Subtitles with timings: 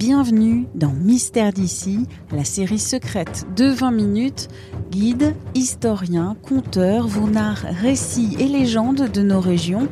[0.00, 4.48] Bienvenue dans Mystère d'ici, la série secrète de 20 minutes.
[4.90, 9.88] Guide, historien, conteur vous narre récits et légendes de nos régions.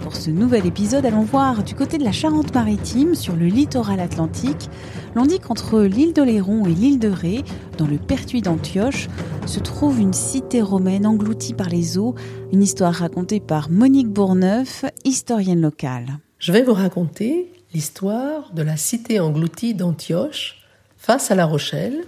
[0.00, 4.70] Pour ce nouvel épisode, allons voir du côté de la Charente-Maritime, sur le littoral atlantique.
[5.14, 7.44] L'on dit qu'entre l'île d'Oléron et l'île de Ré,
[7.76, 9.08] dans le Pertuis d'Antioche,
[9.44, 12.14] se trouve une cité romaine engloutie par les eaux,
[12.50, 16.18] une histoire racontée par Monique Bourneuf, historienne locale.
[16.38, 20.58] Je vais vous raconter l'histoire de la cité engloutie d'Antioche
[20.98, 22.04] face à La Rochelle,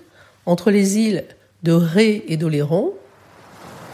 [0.46, 1.24] entre les îles
[1.62, 2.92] de Ré et d'Oléron.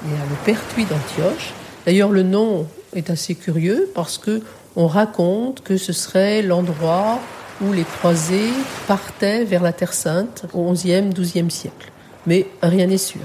[0.05, 1.53] Y a le Pertuis d'Antioche.
[1.85, 4.43] D'ailleurs, le nom est assez curieux parce que
[4.77, 7.21] on raconte que ce serait l'endroit
[7.61, 8.53] où les croisés
[8.87, 11.91] partaient vers la Terre Sainte au XIe, XIIe siècle.
[12.27, 13.21] Mais rien n'est sûr.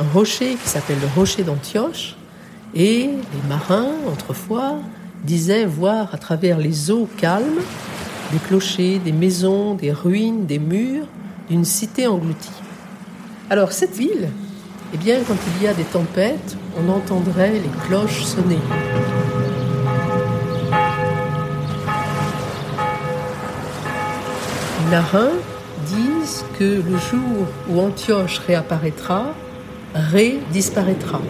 [0.00, 2.16] Un rocher qui s'appelle le rocher d'Antioche
[2.74, 4.78] et les marins, autrefois,
[5.24, 7.60] disaient voir à travers les eaux calmes
[8.32, 11.06] des clochers, des maisons, des ruines, des murs
[11.48, 12.50] d'une cité engloutie.
[13.50, 14.30] Alors cette ville,
[14.94, 18.58] eh bien, quand il y a des tempêtes, on entendrait les cloches sonner.
[24.80, 25.32] Les marins
[25.86, 29.34] disent que le jour où Antioche réapparaîtra,
[29.94, 31.20] Ré disparaîtra.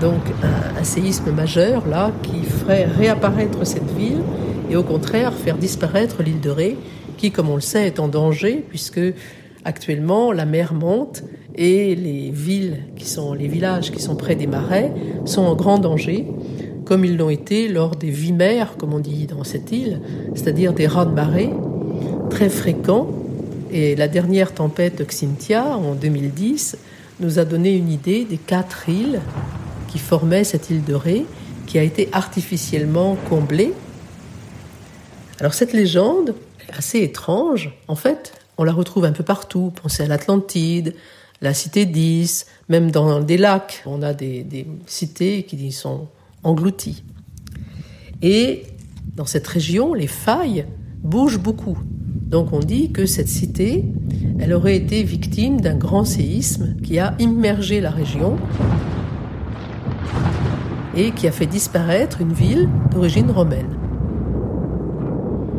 [0.00, 4.22] Donc un, séisme majeur là qui ferait réapparaître cette ville
[4.70, 6.78] et au contraire faire disparaître l'île de Ré
[7.16, 9.00] qui, comme on le sait, est en danger puisque
[9.64, 11.24] actuellement la mer monte
[11.56, 14.92] et les villes qui sont les villages qui sont près des marais
[15.24, 16.26] sont en grand danger
[16.84, 20.00] comme ils l'ont été lors des vimères, comme on dit dans cette île,
[20.34, 21.50] c'est-à-dire des raz de marée
[22.30, 23.10] très fréquents.
[23.70, 26.78] Et la dernière tempête Xintia en 2010
[27.20, 29.20] nous a donné une idée des quatre îles
[29.88, 31.26] qui formaient cette île de Ré,
[31.66, 33.72] qui a été artificiellement comblée.
[35.40, 36.34] Alors cette légende,
[36.72, 39.72] assez étrange, en fait, on la retrouve un peu partout.
[39.82, 40.94] Pensez à l'Atlantide,
[41.40, 46.08] la cité d'Is, même dans des lacs, on a des, des cités qui sont
[46.42, 47.04] englouties.
[48.22, 48.64] Et
[49.14, 50.66] dans cette région, les failles
[51.02, 51.78] bougent beaucoup.
[52.28, 53.84] Donc on dit que cette cité,
[54.40, 58.36] elle aurait été victime d'un grand séisme qui a immergé la région
[60.98, 63.78] et qui a fait disparaître une ville d'origine romaine.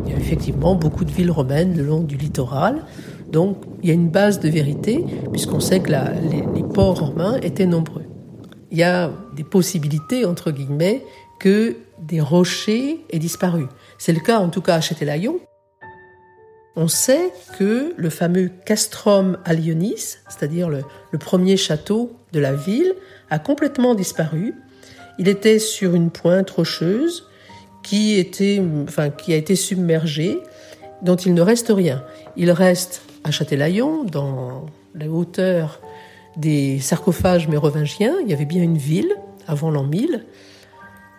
[0.04, 2.84] Il y a effectivement beaucoup de villes romaines le long du littoral,
[3.32, 5.02] donc il y a une base de vérité,
[5.32, 8.04] puisqu'on sait que les, ports romains étaient nombreux.
[8.70, 11.02] Il y a des possibilités, entre guillemets,
[11.40, 13.64] que des rochers aient disparu.
[13.98, 15.40] C'est le cas en tout cas à Châtelaillon.
[16.76, 22.94] On sait que le fameux castrum Alionis, c'est-à-dire le premier château de la ville,
[23.30, 24.54] a complètement disparu.
[25.18, 27.26] Il était sur une pointe rocheuse
[27.82, 30.38] qui, a été submergée,
[31.02, 32.04] dont il ne reste rien.
[32.36, 35.80] Il reste à Châtelaillon, dans la hauteur
[36.36, 38.14] des sarcophages mérovingiens.
[38.22, 39.14] Il y avait bien une ville
[39.46, 40.24] avant l'an 1000,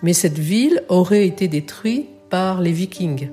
[0.03, 3.29] mais cette ville aurait été détruite par les Vikings.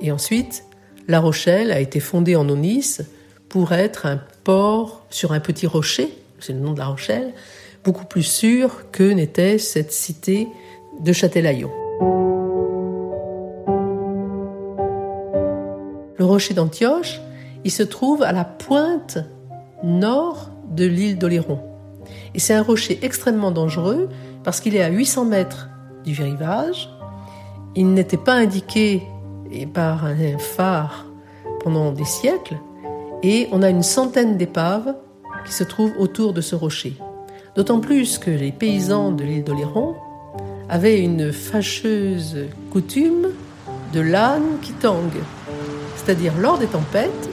[0.00, 0.64] Et ensuite,
[1.06, 2.98] La Rochelle a été fondée en Onis
[3.48, 6.08] pour être un port sur un petit rocher,
[6.40, 7.32] c'est le nom de La Rochelle,
[7.84, 10.48] beaucoup plus sûr que n'était cette cité
[11.00, 11.70] de Châtelaillon.
[16.18, 17.20] Le rocher d'Antioche,
[17.64, 19.18] il se trouve à la pointe
[19.82, 21.58] nord de l'île d'Oléron.
[22.34, 24.08] Et c'est un rocher extrêmement dangereux
[24.44, 25.68] parce qu'il est à 800 mètres
[26.04, 26.90] du rivage.
[27.74, 29.02] Il n'était pas indiqué
[29.74, 31.06] par un phare
[31.62, 32.56] pendant des siècles
[33.22, 34.94] et on a une centaine d'épaves
[35.46, 36.96] qui se trouvent autour de ce rocher.
[37.54, 39.94] D'autant plus que les paysans de l'île d'Oléron
[40.70, 43.28] avaient une fâcheuse coutume
[43.92, 45.20] de l'âne qui tangue.
[45.96, 47.28] C'est-à-dire, lors des tempêtes,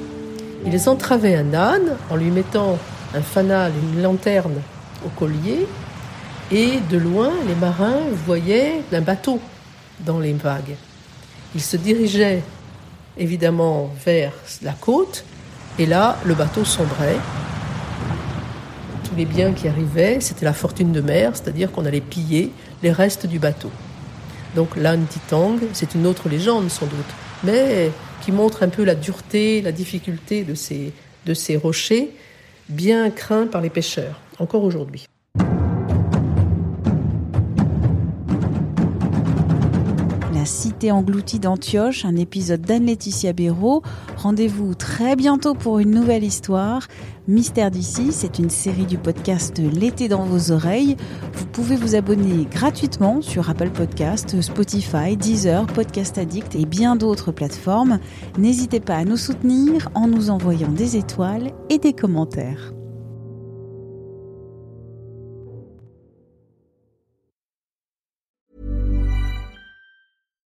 [0.66, 2.77] ils entravaient un âne en lui mettant
[3.16, 4.62] un fanal, une lanterne
[5.06, 5.66] au collier,
[6.51, 9.39] et de loin, les marins voyaient un bateau
[10.01, 10.75] dans les vagues.
[11.56, 12.44] Ils se dirigeaient
[13.18, 14.33] évidemment vers
[14.63, 15.24] la côte,
[15.77, 17.18] et là, le bateau sombrait.
[19.19, 23.27] Les biens qui arrivaient, c'était la fortune de mer, c'est-à-dire qu'on allait piller les restes
[23.27, 23.69] du bateau.
[24.56, 27.12] Donc l'âne Titang, c'est une autre légende sans doute,
[27.44, 30.94] mais qui montre un peu la dureté, la difficulté de ces,
[31.25, 32.12] de ces rochers,
[32.69, 35.06] bien craints par les pêcheurs, encore aujourd'hui.
[40.39, 43.81] La cité engloutie d'Antioche, un épisode d'Anne-Laetitia Béraud.
[44.15, 46.88] Rendez-vous très bientôt pour une nouvelle histoire.
[47.27, 50.95] Mystère d'ici, c'est une série du podcast L'été dans vos oreilles.
[51.33, 57.33] Vous pouvez vous abonner gratuitement sur Apple Podcast, Spotify, Deezer, Podcast Addict et bien d'autres
[57.33, 58.00] plateformes.
[58.38, 62.71] N'hésitez pas à nous soutenir en nous envoyant des étoiles et des commentaires.